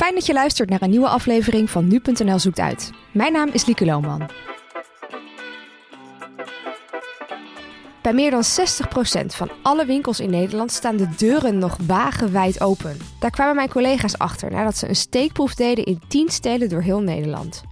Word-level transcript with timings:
Fijn 0.00 0.14
dat 0.14 0.26
je 0.26 0.32
luistert 0.32 0.70
naar 0.70 0.82
een 0.82 0.90
nieuwe 0.90 1.08
aflevering 1.08 1.70
van 1.70 1.88
Nu.nl 1.88 2.38
Zoekt 2.38 2.58
Uit. 2.58 2.90
Mijn 3.12 3.32
naam 3.32 3.48
is 3.52 3.64
Lieke 3.66 3.84
Lohman. 3.84 4.28
Bij 8.02 8.12
meer 8.12 8.30
dan 8.30 8.42
60% 9.22 9.26
van 9.26 9.50
alle 9.62 9.84
winkels 9.86 10.20
in 10.20 10.30
Nederland 10.30 10.72
staan 10.72 10.96
de 10.96 11.08
deuren 11.16 11.58
nog 11.58 11.76
wagenwijd 11.86 12.60
open. 12.60 12.96
Daar 13.18 13.30
kwamen 13.30 13.54
mijn 13.54 13.68
collega's 13.68 14.18
achter 14.18 14.50
nadat 14.50 14.76
ze 14.76 14.88
een 14.88 14.96
steekproef 14.96 15.54
deden 15.54 15.84
in 15.84 16.00
10 16.08 16.28
steden 16.28 16.68
door 16.68 16.82
heel 16.82 17.00
Nederland. 17.00 17.62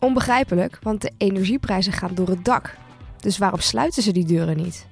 Onbegrijpelijk, 0.00 0.78
want 0.82 1.00
de 1.00 1.12
energieprijzen 1.18 1.92
gaan 1.92 2.14
door 2.14 2.28
het 2.28 2.44
dak. 2.44 2.76
Dus 3.20 3.38
waarom 3.38 3.60
sluiten 3.60 4.02
ze 4.02 4.12
die 4.12 4.24
deuren 4.24 4.56
niet? 4.56 4.86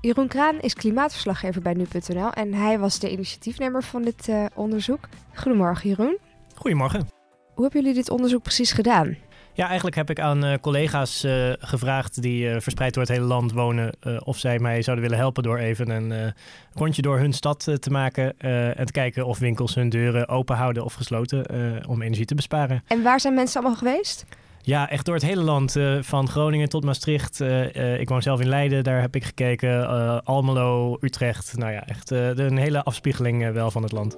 Jeroen 0.00 0.28
Kraan 0.28 0.60
is 0.60 0.74
klimaatverslaggever 0.74 1.62
bij 1.62 1.74
Nu.nl 1.74 2.32
en 2.32 2.54
hij 2.54 2.78
was 2.78 2.98
de 2.98 3.10
initiatiefnemer 3.10 3.82
van 3.82 4.02
dit 4.02 4.28
uh, 4.28 4.44
onderzoek. 4.54 5.08
Goedemorgen 5.34 5.88
Jeroen. 5.88 6.18
Goedemorgen. 6.54 7.08
Hoe 7.54 7.64
hebben 7.64 7.80
jullie 7.80 7.96
dit 7.96 8.10
onderzoek 8.10 8.42
precies 8.42 8.72
gedaan? 8.72 9.16
Ja, 9.52 9.66
eigenlijk 9.66 9.96
heb 9.96 10.10
ik 10.10 10.20
aan 10.20 10.44
uh, 10.44 10.54
collega's 10.60 11.24
uh, 11.24 11.52
gevraagd 11.58 12.22
die 12.22 12.48
uh, 12.48 12.60
verspreid 12.60 12.94
door 12.94 13.02
het 13.02 13.12
hele 13.12 13.24
land 13.24 13.52
wonen, 13.52 13.96
of 14.24 14.38
zij 14.38 14.58
mij 14.58 14.82
zouden 14.82 15.04
willen 15.04 15.20
helpen 15.20 15.42
door 15.42 15.58
even 15.58 15.90
een 15.90 16.34
rondje 16.72 17.02
door 17.02 17.18
hun 17.18 17.32
stad 17.32 17.68
te 17.80 17.90
maken 17.90 18.38
en 18.76 18.86
te 18.86 18.92
kijken 18.92 19.26
of 19.26 19.38
winkels 19.38 19.74
hun 19.74 19.88
deuren 19.88 20.28
open 20.28 20.56
houden 20.56 20.84
of 20.84 20.94
gesloten 20.94 21.46
om 21.88 22.02
energie 22.02 22.24
te 22.24 22.34
besparen. 22.34 22.82
En 22.86 23.02
waar 23.02 23.20
zijn 23.20 23.34
mensen 23.34 23.60
allemaal 23.60 23.78
geweest? 23.78 24.24
Ja, 24.66 24.90
echt 24.90 25.04
door 25.04 25.14
het 25.14 25.24
hele 25.24 25.42
land. 25.42 25.76
Uh, 25.76 26.02
van 26.02 26.28
Groningen 26.28 26.68
tot 26.68 26.84
Maastricht. 26.84 27.40
Uh, 27.40 27.74
uh, 27.74 28.00
ik 28.00 28.08
woon 28.08 28.22
zelf 28.22 28.40
in 28.40 28.48
Leiden, 28.48 28.84
daar 28.84 29.00
heb 29.00 29.14
ik 29.14 29.24
gekeken. 29.24 30.24
Almelo, 30.24 30.96
Utrecht. 31.00 31.56
Nou 31.56 31.72
ja, 31.72 31.86
echt 31.86 32.10
een 32.10 32.56
hele 32.56 32.82
afspiegeling 32.82 33.52
wel 33.52 33.70
van 33.70 33.82
het 33.82 33.92
land. 33.92 34.16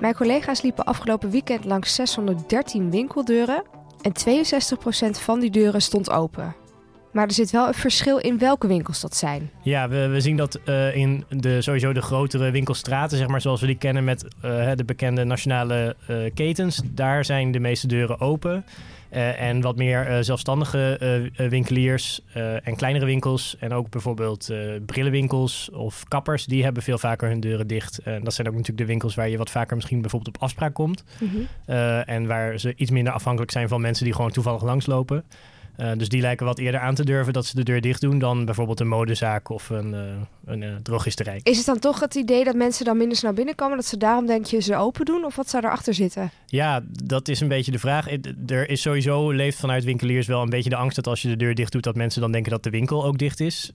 Mijn 0.00 0.14
collega's 0.14 0.62
liepen 0.62 0.84
afgelopen 0.84 1.30
weekend 1.30 1.64
langs 1.64 1.94
613 1.94 2.90
winkeldeuren. 2.90 3.62
En 4.00 4.12
62% 4.12 5.10
van 5.10 5.40
die 5.40 5.50
deuren 5.50 5.82
stond 5.82 6.10
open. 6.10 6.65
Maar 7.16 7.26
er 7.26 7.32
zit 7.32 7.50
wel 7.50 7.66
een 7.66 7.74
verschil 7.74 8.18
in 8.18 8.38
welke 8.38 8.66
winkels 8.66 9.00
dat 9.00 9.16
zijn. 9.16 9.50
Ja, 9.62 9.88
we, 9.88 10.06
we 10.06 10.20
zien 10.20 10.36
dat 10.36 10.60
uh, 10.64 10.96
in 10.96 11.24
de, 11.28 11.62
sowieso 11.62 11.92
de 11.92 12.02
grotere 12.02 12.50
winkelstraten, 12.50 13.18
zeg 13.18 13.26
maar, 13.26 13.40
zoals 13.40 13.60
we 13.60 13.66
die 13.66 13.78
kennen 13.78 14.04
met 14.04 14.24
uh, 14.24 14.70
de 14.74 14.84
bekende 14.84 15.24
nationale 15.24 15.96
uh, 16.10 16.16
ketens, 16.34 16.80
daar 16.84 17.24
zijn 17.24 17.50
de 17.50 17.58
meeste 17.58 17.86
deuren 17.86 18.20
open. 18.20 18.64
en 19.38 19.60
wat 19.60 19.76
meer 19.76 20.24
zelfstandige 20.24 20.98
winkeliers 21.36 22.20
en 22.62 22.76
kleinere 22.76 23.04
winkels 23.04 23.56
en 23.58 23.72
ook 23.72 23.90
bijvoorbeeld 23.90 24.50
brillenwinkels 24.86 25.70
of 25.70 26.04
kappers, 26.08 26.44
die 26.44 26.64
hebben 26.64 26.82
veel 26.82 26.98
vaker 26.98 27.28
hun 27.28 27.40
deuren 27.40 27.66
dicht. 27.66 27.98
En 27.98 28.24
dat 28.24 28.34
zijn 28.34 28.46
ook 28.46 28.52
natuurlijk 28.52 28.80
de 28.80 28.92
winkels 28.92 29.14
waar 29.14 29.28
je 29.28 29.38
wat 29.38 29.50
vaker 29.50 29.76
misschien 29.76 30.00
bijvoorbeeld 30.00 30.36
op 30.36 30.42
afspraak 30.42 30.74
komt. 30.74 31.04
Mm 31.18 31.28
-hmm. 31.28 31.46
en 32.04 32.26
waar 32.26 32.58
ze 32.58 32.72
iets 32.76 32.90
minder 32.90 33.12
afhankelijk 33.12 33.52
zijn 33.52 33.68
van 33.68 33.80
mensen 33.80 34.04
die 34.04 34.14
gewoon 34.14 34.30
toevallig 34.30 34.62
langslopen. 34.62 35.24
Uh, 35.78 35.92
dus 35.96 36.08
die 36.08 36.20
lijken 36.20 36.46
wat 36.46 36.58
eerder 36.58 36.80
aan 36.80 36.94
te 36.94 37.04
durven 37.04 37.32
dat 37.32 37.46
ze 37.46 37.56
de 37.56 37.62
deur 37.62 37.80
dicht 37.80 38.00
doen 38.00 38.18
dan 38.18 38.44
bijvoorbeeld 38.44 38.80
een 38.80 38.88
modezaak 38.88 39.48
of 39.48 39.68
een, 39.70 39.92
uh, 39.92 40.00
een 40.44 40.62
uh, 40.62 40.74
drogisterij. 40.82 41.40
Is 41.42 41.56
het 41.56 41.66
dan 41.66 41.78
toch 41.78 42.00
het 42.00 42.14
idee 42.14 42.44
dat 42.44 42.54
mensen 42.54 42.84
dan 42.84 42.96
minder 42.96 43.16
snel 43.16 43.32
binnenkomen, 43.32 43.76
dat 43.76 43.86
ze 43.86 43.96
daarom 43.96 44.26
denk 44.26 44.46
je 44.46 44.60
ze 44.60 44.76
open 44.76 45.04
doen? 45.04 45.24
Of 45.24 45.36
wat 45.36 45.48
zou 45.48 45.64
erachter 45.64 45.94
zitten? 45.94 46.30
Ja, 46.46 46.82
dat 47.04 47.28
is 47.28 47.40
een 47.40 47.48
beetje 47.48 47.72
de 47.72 47.78
vraag. 47.78 48.06
Er 48.46 48.70
is 48.70 48.80
sowieso, 48.80 49.30
leeft 49.30 49.58
vanuit 49.58 49.84
winkeliers 49.84 50.26
wel 50.26 50.42
een 50.42 50.50
beetje 50.50 50.70
de 50.70 50.76
angst 50.76 50.96
dat 50.96 51.06
als 51.06 51.22
je 51.22 51.28
de 51.28 51.36
deur 51.36 51.54
dicht 51.54 51.72
doet, 51.72 51.82
dat 51.82 51.94
mensen 51.94 52.20
dan 52.20 52.32
denken 52.32 52.50
dat 52.50 52.62
de 52.62 52.70
winkel 52.70 53.04
ook 53.04 53.18
dicht 53.18 53.40
is. 53.40 53.72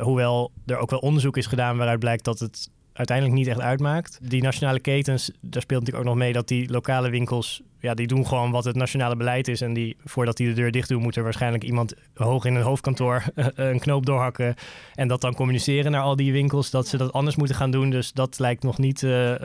hoewel 0.00 0.52
er 0.66 0.76
ook 0.76 0.90
wel 0.90 0.98
onderzoek 0.98 1.36
is 1.36 1.46
gedaan 1.46 1.76
waaruit 1.76 1.98
blijkt 1.98 2.24
dat 2.24 2.38
het 2.38 2.68
uiteindelijk 2.94 3.38
niet 3.38 3.46
echt 3.46 3.60
uitmaakt. 3.60 4.18
Die 4.22 4.42
nationale 4.42 4.80
ketens, 4.80 5.30
daar 5.40 5.62
speelt 5.62 5.80
natuurlijk 5.80 6.08
ook 6.08 6.14
nog 6.14 6.22
mee 6.24 6.32
dat 6.32 6.48
die 6.48 6.70
lokale 6.70 7.10
winkels, 7.10 7.62
ja, 7.84 7.94
die 7.94 8.06
doen 8.06 8.26
gewoon 8.26 8.50
wat 8.50 8.64
het 8.64 8.76
nationale 8.76 9.16
beleid 9.16 9.48
is. 9.48 9.60
En 9.60 9.72
die, 9.72 9.96
voordat 10.04 10.36
die 10.36 10.48
de 10.48 10.52
deur 10.52 10.70
dicht 10.70 10.88
doen, 10.88 11.02
moet 11.02 11.16
er 11.16 11.22
waarschijnlijk 11.22 11.64
iemand 11.64 11.94
hoog 12.14 12.44
in 12.44 12.54
een 12.54 12.62
hoofdkantoor 12.62 13.24
een 13.54 13.78
knoop 13.78 14.06
doorhakken. 14.06 14.54
En 14.94 15.08
dat 15.08 15.20
dan 15.20 15.34
communiceren 15.34 15.90
naar 15.90 16.00
al 16.00 16.16
die 16.16 16.32
winkels 16.32 16.70
dat 16.70 16.86
ze 16.86 16.96
dat 16.96 17.12
anders 17.12 17.36
moeten 17.36 17.56
gaan 17.56 17.70
doen. 17.70 17.90
Dus 17.90 18.12
dat 18.12 18.38
lijkt 18.38 18.62
nog 18.62 18.78
niet 18.78 19.02
uh, 19.02 19.30
uh, 19.30 19.36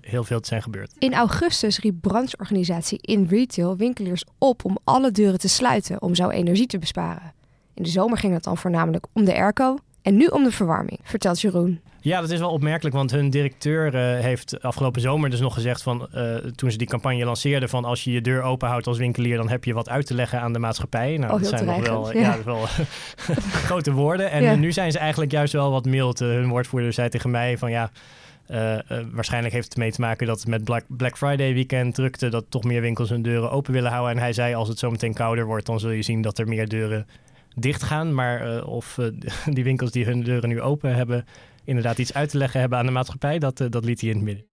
heel 0.00 0.24
veel 0.24 0.40
te 0.40 0.48
zijn 0.48 0.62
gebeurd. 0.62 0.92
In 0.98 1.14
augustus 1.14 1.78
riep 1.78 1.94
brancheorganisatie 2.00 2.98
In 3.00 3.26
Retail 3.30 3.76
winkeliers 3.76 4.24
op 4.38 4.64
om 4.64 4.78
alle 4.84 5.10
deuren 5.10 5.38
te 5.38 5.48
sluiten 5.48 6.02
om 6.02 6.14
zo 6.14 6.28
energie 6.28 6.66
te 6.66 6.78
besparen. 6.78 7.32
In 7.74 7.82
de 7.82 7.88
zomer 7.88 8.18
ging 8.18 8.32
het 8.32 8.44
dan 8.44 8.56
voornamelijk 8.56 9.06
om 9.12 9.24
de 9.24 9.34
airco 9.34 9.78
en 10.02 10.16
nu 10.16 10.26
om 10.26 10.44
de 10.44 10.50
verwarming, 10.50 10.98
vertelt 11.02 11.40
Jeroen. 11.40 11.80
Ja, 12.02 12.20
dat 12.20 12.30
is 12.30 12.38
wel 12.38 12.50
opmerkelijk, 12.50 12.94
want 12.94 13.10
hun 13.10 13.30
directeur 13.30 13.94
uh, 13.94 14.22
heeft 14.22 14.62
afgelopen 14.62 15.00
zomer 15.00 15.30
dus 15.30 15.40
nog 15.40 15.54
gezegd 15.54 15.82
van 15.82 16.08
uh, 16.14 16.36
toen 16.36 16.70
ze 16.70 16.78
die 16.78 16.86
campagne 16.86 17.24
lanceerden 17.24 17.68
van 17.68 17.84
als 17.84 18.04
je 18.04 18.10
je 18.12 18.20
deur 18.20 18.42
open 18.42 18.68
houdt 18.68 18.86
als 18.86 18.98
winkelier, 18.98 19.36
dan 19.36 19.48
heb 19.48 19.64
je 19.64 19.74
wat 19.74 19.88
uit 19.88 20.06
te 20.06 20.14
leggen 20.14 20.40
aan 20.40 20.52
de 20.52 20.58
maatschappij. 20.58 21.16
Nou, 21.16 21.32
oh, 21.32 21.38
dat 21.38 21.48
zijn 21.48 21.64
nog 21.64 21.86
wel, 21.86 22.12
ja. 22.12 22.20
ja. 22.20 22.36
dat 22.36 22.44
wel 22.44 22.66
grote 23.68 23.92
woorden. 23.92 24.30
En 24.30 24.42
Ja. 24.42 24.54
nu 24.54 24.72
zijn 24.72 24.92
ze 24.92 24.98
eigenlijk 24.98 25.32
juist 25.32 25.52
wel 25.52 25.70
wat 25.70 25.84
mild. 25.84 26.20
Uh, 26.20 26.28
hun 26.28 26.48
woordvoerder 26.48 26.92
zei 26.92 27.08
tegen 27.08 27.30
mij 27.30 27.58
van 27.58 27.70
ja. 27.70 27.90
Uh, 28.50 28.72
uh, 28.72 28.78
waarschijnlijk 29.12 29.54
heeft 29.54 29.68
het 29.68 29.76
mee 29.76 29.92
te 29.92 30.00
maken 30.00 30.26
dat 30.26 30.46
met 30.46 30.64
Black, 30.64 30.84
Black 30.88 31.16
Friday 31.16 31.54
weekend 31.54 31.94
drukte 31.94 32.28
dat 32.28 32.44
toch 32.48 32.64
meer 32.64 32.80
winkels 32.80 33.08
hun 33.08 33.22
deuren 33.22 33.50
open 33.50 33.72
willen 33.72 33.90
houden. 33.90 34.16
En 34.16 34.22
hij 34.22 34.32
zei 34.32 34.54
als 34.54 34.68
het 34.68 34.78
zo 34.78 34.90
meteen 34.90 35.14
kouder 35.14 35.44
wordt, 35.46 35.66
dan 35.66 35.80
zul 35.80 35.90
je 35.90 36.02
zien 36.02 36.22
dat 36.22 36.38
er 36.38 36.48
meer 36.48 36.68
deuren 36.68 37.06
dicht 37.56 37.82
gaan. 37.82 38.14
Maar 38.14 38.56
uh, 38.56 38.66
of 38.66 38.98
die 39.54 39.64
winkels 39.64 39.90
die 39.90 40.04
hun 40.04 40.22
deuren 40.22 40.48
nu 40.48 40.60
open 40.60 40.94
hebben, 40.94 41.24
inderdaad 41.64 41.98
iets 41.98 42.14
uit 42.14 42.30
te 42.30 42.38
leggen 42.38 42.60
hebben 42.60 42.78
aan 42.78 42.86
de 42.86 42.92
maatschappij, 42.92 43.38
dat, 43.38 43.60
uh, 43.60 43.68
dat 43.70 43.84
liet 43.84 44.00
hij 44.00 44.10
in 44.10 44.16
het 44.16 44.24
midden. 44.24 44.48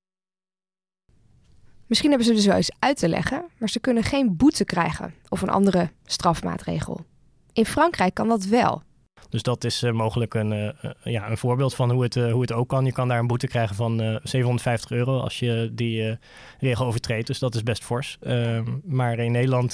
Misschien 1.88 2.10
hebben 2.10 2.28
ze 2.28 2.34
dus 2.34 2.46
wel 2.46 2.58
iets 2.58 2.72
uit 2.80 2.98
te 2.98 3.10
leggen, 3.10 3.46
maar 3.58 3.70
ze 3.70 3.80
kunnen 3.80 4.04
geen 4.04 4.38
boete 4.38 4.66
krijgen 4.66 5.14
of 5.30 5.42
een 5.42 5.50
andere 5.50 5.90
strafmaatregel. 6.06 7.06
In 7.54 7.66
Frankrijk 7.66 8.14
kan 8.14 8.28
dat 8.28 8.46
wel. 8.46 8.82
Dus 9.30 9.42
dat 9.44 9.64
is 9.64 9.82
mogelijk 9.82 10.34
een, 10.34 10.76
ja, 11.04 11.30
een 11.30 11.38
voorbeeld 11.38 11.76
van 11.76 11.92
hoe 11.92 12.04
het, 12.04 12.16
hoe 12.16 12.42
het 12.42 12.52
ook 12.52 12.70
kan. 12.70 12.86
Je 12.86 12.92
kan 12.92 13.08
daar 13.08 13.20
een 13.20 13.28
boete 13.28 13.48
krijgen 13.48 13.76
van 13.76 14.20
750 14.24 14.92
euro 14.92 15.20
als 15.20 15.40
je 15.40 15.72
die 15.74 16.18
regel 16.60 16.86
overtreedt. 16.86 17.28
Dus 17.28 17.40
dat 17.40 17.56
is 17.56 17.64
best 17.64 17.84
fors. 17.84 18.18
Ehm, 18.22 18.66
maar 18.84 19.20
in 19.20 19.32
Nederland 19.32 19.74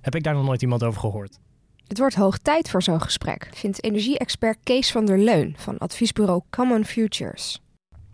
heb 0.00 0.14
ik 0.14 0.22
daar 0.22 0.34
nog 0.34 0.44
nooit 0.44 0.62
iemand 0.62 0.82
over 0.82 1.00
gehoord. 1.00 1.38
Het 1.88 1.98
wordt 1.98 2.14
hoog 2.14 2.38
tijd 2.38 2.70
voor 2.70 2.82
zo'n 2.82 3.00
gesprek, 3.00 3.48
vindt 3.52 3.84
energie-expert 3.84 4.58
Kees 4.62 4.92
van 4.92 5.06
der 5.06 5.18
Leun 5.18 5.54
van 5.56 5.78
adviesbureau 5.78 6.42
Common 6.50 6.84
Futures. 6.84 7.62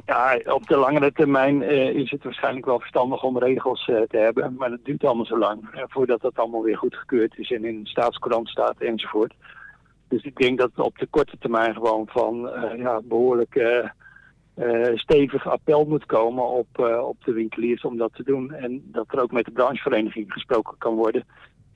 Ja, 0.07 0.41
op 0.45 0.67
de 0.67 0.77
langere 0.77 1.12
termijn 1.12 1.62
uh, 1.62 1.89
is 1.89 2.11
het 2.11 2.25
waarschijnlijk 2.25 2.67
wel 2.67 2.79
verstandig 2.79 3.23
om 3.23 3.39
regels 3.39 3.89
uh, 3.89 4.01
te 4.01 4.17
hebben. 4.17 4.55
Maar 4.55 4.71
dat 4.71 4.84
duurt 4.84 5.05
allemaal 5.05 5.27
zo 5.27 5.39
lang 5.39 5.75
uh, 5.75 5.83
voordat 5.87 6.21
dat 6.21 6.39
allemaal 6.39 6.63
weer 6.63 6.77
goedgekeurd 6.77 7.39
is 7.39 7.51
en 7.51 7.65
in 7.65 7.83
de 7.83 7.89
staatskrant 7.89 8.49
staat 8.49 8.79
enzovoort. 8.79 9.34
Dus 10.09 10.23
ik 10.23 10.37
denk 10.37 10.59
dat 10.59 10.71
het 10.75 10.84
op 10.84 10.99
de 10.99 11.07
korte 11.07 11.39
termijn 11.39 11.75
gewoon 11.75 12.07
van 12.07 12.51
ja, 12.77 13.01
behoorlijk 13.05 13.83
stevig 14.95 15.47
appel 15.49 15.84
moet 15.84 16.07
komen 16.07 16.49
op, 16.49 16.79
op 17.03 17.17
de 17.25 17.33
winkeliers 17.33 17.83
om 17.83 17.97
dat 17.97 18.15
te 18.15 18.23
doen. 18.23 18.53
En 18.53 18.83
dat 18.84 19.07
er 19.09 19.23
ook 19.23 19.33
met 19.33 19.45
de 19.45 19.51
branchevereniging 19.51 20.33
gesproken 20.33 20.75
kan 20.79 20.95
worden 20.95 21.25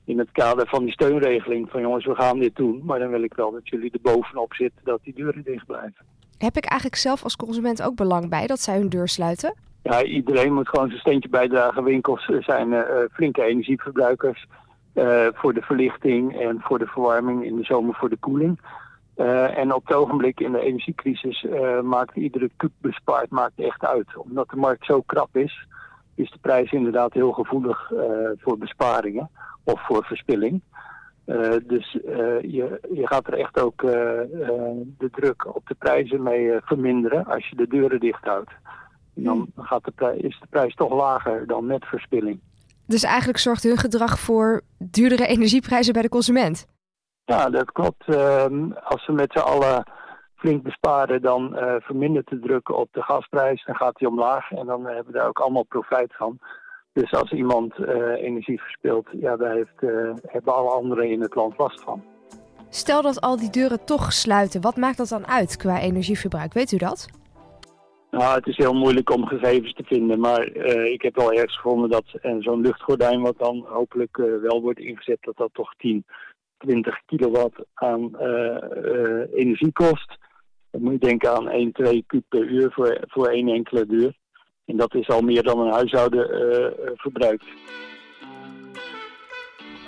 in 0.08 0.18
het 0.18 0.32
kader 0.32 0.66
van 0.66 0.84
die 0.84 0.92
steunregeling 0.92 1.70
van 1.70 1.80
jongens, 1.80 2.04
we 2.04 2.14
gaan 2.14 2.38
dit 2.38 2.56
doen. 2.56 2.82
Maar 2.84 2.98
dan 2.98 3.10
wil 3.10 3.22
ik 3.22 3.34
wel 3.34 3.52
dat 3.52 3.68
jullie 3.68 3.90
er 3.90 4.12
bovenop 4.12 4.54
zitten 4.54 4.80
dat 4.84 5.00
die 5.02 5.14
deuren 5.14 5.42
dicht 5.44 5.66
blijven. 5.66 6.04
Heb 6.38 6.56
ik 6.56 6.64
eigenlijk 6.64 7.00
zelf 7.00 7.22
als 7.22 7.36
consument 7.36 7.82
ook 7.82 7.94
belang 7.94 8.28
bij 8.28 8.46
dat 8.46 8.60
zij 8.60 8.76
hun 8.76 8.88
deur 8.88 9.08
sluiten? 9.08 9.54
Ja, 9.82 10.02
iedereen 10.02 10.52
moet 10.52 10.68
gewoon 10.68 10.88
zijn 10.88 11.00
steentje 11.00 11.28
bijdragen. 11.28 11.84
Winkels 11.84 12.30
zijn 12.40 12.68
uh, 12.68 12.82
flinke 13.12 13.42
energieverbruikers 13.42 14.46
uh, 14.94 15.26
voor 15.32 15.54
de 15.54 15.62
verlichting 15.62 16.40
en 16.40 16.60
voor 16.60 16.78
de 16.78 16.86
verwarming, 16.86 17.44
in 17.44 17.56
de 17.56 17.64
zomer 17.64 17.94
voor 17.94 18.08
de 18.08 18.16
koeling. 18.16 18.60
Uh, 19.16 19.58
en 19.58 19.74
op 19.74 19.86
het 19.86 19.96
ogenblik 19.96 20.40
in 20.40 20.52
de 20.52 20.60
energiecrisis 20.60 21.46
maakt 21.82 22.16
iedere 22.16 22.50
kuub 22.56 22.72
bespaard 22.80 23.30
maakt 23.30 23.60
echt 23.60 23.84
uit. 23.84 24.16
Omdat 24.16 24.48
de 24.48 24.56
markt 24.56 24.84
zo 24.84 25.00
krap 25.00 25.36
is, 25.36 25.66
is 26.18 26.30
de 26.30 26.38
prijs 26.40 26.72
inderdaad 26.72 27.12
heel 27.12 27.32
gevoelig 27.32 27.92
voor 28.36 28.58
besparingen 28.58 29.30
of 29.64 29.86
voor 29.86 30.04
verspilling. 30.04 30.62
Uh, 31.28 31.54
dus 31.66 31.94
uh, 31.94 32.40
je, 32.40 32.80
je 32.92 33.06
gaat 33.06 33.26
er 33.26 33.38
echt 33.38 33.60
ook 33.60 33.82
uh, 33.82 33.90
de 34.98 35.10
druk 35.10 35.56
op 35.56 35.66
de 35.66 35.74
prijzen 35.74 36.22
mee 36.22 36.52
verminderen 36.60 37.26
als 37.26 37.48
je 37.48 37.56
de 37.56 37.68
deuren 37.68 38.00
dicht 38.00 38.24
houdt. 38.24 38.50
En 39.14 39.22
dan 39.22 39.48
gaat 39.56 39.84
de 39.84 40.16
is 40.16 40.38
de 40.40 40.46
prijs 40.50 40.74
toch 40.74 40.92
lager 40.92 41.46
dan 41.46 41.66
met 41.66 41.84
verspilling. 41.84 42.40
Dus 42.86 43.02
eigenlijk 43.02 43.38
zorgt 43.38 43.62
hun 43.62 43.76
gedrag 43.76 44.18
voor 44.18 44.60
duurdere 44.78 45.26
energieprijzen 45.34 45.92
bij 45.92 46.02
de 46.02 46.08
consument? 46.08 46.66
Ja, 47.24 47.50
dat 47.50 47.72
klopt. 47.72 48.08
Ehm, 48.08 48.72
als 48.72 49.04
ze 49.04 49.12
met 49.12 49.32
z'n 49.32 49.38
allen 49.38 49.84
flink 50.38 50.62
besparen, 50.62 51.22
dan 51.22 51.56
vermindert 51.78 52.28
de 52.28 52.38
druk 52.38 52.68
op 52.68 52.88
de 52.92 53.02
gasprijs. 53.02 53.64
Dan 53.64 53.74
gaat 53.74 53.98
die 53.98 54.08
omlaag 54.08 54.50
en 54.50 54.66
dan 54.66 54.86
hebben 54.86 55.12
we 55.12 55.18
daar 55.18 55.28
ook 55.28 55.40
allemaal 55.40 55.62
profijt 55.62 56.16
van. 56.16 56.38
Dus 57.00 57.12
als 57.12 57.32
iemand 57.32 57.78
uh, 57.78 58.22
energie 58.22 58.60
verspilt, 58.60 59.08
ja, 59.12 59.36
daar 59.36 59.54
heeft, 59.54 59.82
uh, 59.82 60.12
hebben 60.26 60.54
alle 60.54 60.70
anderen 60.70 61.10
in 61.10 61.20
het 61.20 61.34
land 61.34 61.58
last 61.58 61.80
van. 61.80 62.02
Stel 62.68 63.02
dat 63.02 63.20
al 63.20 63.36
die 63.36 63.50
deuren 63.50 63.84
toch 63.84 64.12
sluiten, 64.12 64.60
wat 64.60 64.76
maakt 64.76 64.96
dat 64.96 65.08
dan 65.08 65.26
uit 65.26 65.56
qua 65.56 65.80
energieverbruik? 65.80 66.52
Weet 66.52 66.72
u 66.72 66.76
dat? 66.76 67.08
Nou, 68.10 68.34
het 68.34 68.46
is 68.46 68.56
heel 68.56 68.74
moeilijk 68.74 69.10
om 69.10 69.26
gegevens 69.26 69.72
te 69.72 69.84
vinden, 69.84 70.20
maar 70.20 70.48
uh, 70.48 70.92
ik 70.92 71.02
heb 71.02 71.16
wel 71.16 71.32
ergens 71.32 71.56
gevonden 71.56 71.90
dat 71.90 72.04
uh, 72.22 72.36
zo'n 72.38 72.60
luchtgordijn, 72.60 73.20
wat 73.20 73.38
dan 73.38 73.64
hopelijk 73.68 74.16
uh, 74.16 74.40
wel 74.42 74.60
wordt 74.62 74.78
ingezet, 74.78 75.18
dat 75.20 75.36
dat 75.36 75.50
toch 75.52 75.74
10, 75.76 76.04
20 76.58 77.00
kilowatt 77.06 77.56
aan 77.74 78.16
energie 79.34 79.72
kost. 79.72 80.16
Dan 80.70 80.82
moet 80.82 80.92
je 80.92 80.98
denken 80.98 81.36
aan 81.36 81.48
1, 81.48 81.72
2 81.72 82.04
kub 82.06 82.22
per 82.28 82.44
uur 82.44 82.72
voor, 82.72 82.98
voor 83.06 83.26
één 83.26 83.48
enkele 83.48 83.86
deur. 83.86 84.16
En 84.64 84.76
dat 84.76 84.94
is 84.94 85.08
al 85.08 85.20
meer 85.20 85.42
dan 85.42 85.60
een 85.60 85.72
huishouden 85.72 86.26
verbruikt. 86.94 87.44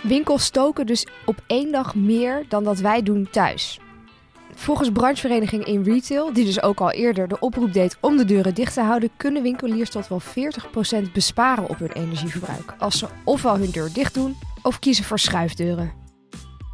Winkels 0.03 0.45
stoken 0.45 0.87
dus 0.87 1.07
op 1.25 1.37
één 1.47 1.73
dag 1.73 1.95
meer 1.95 2.45
dan 2.49 2.65
dat 2.65 2.79
wij 2.79 3.03
doen 3.03 3.31
thuis. 3.31 3.81
Volgens 4.55 4.91
branchevereniging 4.91 5.65
in 5.65 5.83
retail, 5.83 6.33
die 6.33 6.45
dus 6.45 6.63
ook 6.63 6.81
al 6.81 6.91
eerder 6.91 7.29
de 7.29 7.39
oproep 7.41 7.73
deed 7.73 7.99
om 8.01 8.17
de 8.17 8.25
deuren 8.25 8.55
dicht 8.55 8.75
te 8.75 8.81
houden, 8.81 9.11
kunnen 9.17 9.43
winkeliers 9.43 9.91
tot 9.91 10.09
wel 10.09 10.21
40% 11.09 11.13
besparen 11.13 11.69
op 11.69 11.79
hun 11.79 11.93
energieverbruik. 11.93 12.75
Als 12.79 12.99
ze 12.99 13.07
ofwel 13.25 13.59
hun 13.59 13.71
deur 13.71 13.93
dicht 13.93 14.15
doen 14.15 14.35
of 14.63 14.79
kiezen 14.79 15.05
voor 15.05 15.19
schuifdeuren. 15.19 15.93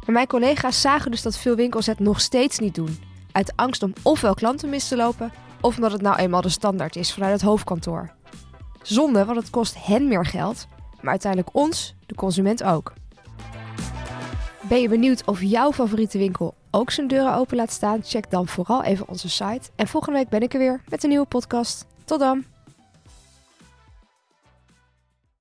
Maar 0.05 0.15
mijn 0.15 0.27
collega's 0.27 0.81
zagen 0.81 1.11
dus 1.11 1.21
dat 1.21 1.37
veel 1.37 1.55
winkels 1.55 1.85
het 1.85 1.99
nog 1.99 2.19
steeds 2.19 2.59
niet 2.59 2.75
doen. 2.75 3.06
Uit 3.37 3.53
angst 3.55 3.83
om 3.83 3.93
ofwel 4.03 4.33
klanten 4.33 4.69
mis 4.69 4.87
te 4.87 4.95
lopen, 4.95 5.31
of 5.61 5.75
omdat 5.75 5.91
het 5.91 6.01
nou 6.01 6.17
eenmaal 6.17 6.41
de 6.41 6.49
standaard 6.49 6.95
is 6.95 7.13
vanuit 7.13 7.33
het 7.33 7.41
hoofdkantoor. 7.41 8.09
Zonde, 8.81 9.25
want 9.25 9.37
het 9.37 9.49
kost 9.49 9.85
hen 9.85 10.07
meer 10.07 10.25
geld, 10.25 10.67
maar 11.01 11.11
uiteindelijk 11.11 11.55
ons, 11.55 11.95
de 12.05 12.15
consument 12.15 12.63
ook. 12.63 12.93
Ben 14.61 14.81
je 14.81 14.89
benieuwd 14.89 15.25
of 15.25 15.41
jouw 15.41 15.71
favoriete 15.71 16.17
winkel 16.17 16.55
ook 16.71 16.91
zijn 16.91 17.07
deuren 17.07 17.35
open 17.35 17.57
laat 17.57 17.71
staan? 17.71 18.03
Check 18.03 18.31
dan 18.31 18.47
vooral 18.47 18.83
even 18.83 19.07
onze 19.07 19.29
site. 19.29 19.69
En 19.75 19.87
volgende 19.87 20.17
week 20.17 20.29
ben 20.29 20.41
ik 20.41 20.53
er 20.53 20.59
weer 20.59 20.81
met 20.89 21.03
een 21.03 21.09
nieuwe 21.09 21.25
podcast. 21.25 21.85
Tot 22.05 22.19
dan! 22.19 22.56